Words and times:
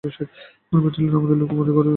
কোন 0.67 0.79
ব্যাটালিয়ন 0.81 1.15
আমাদের 1.15 1.37
লোককে 1.37 1.55
বন্দী 1.55 1.71
করে 1.71 1.79
রেখেছে? 1.79 1.89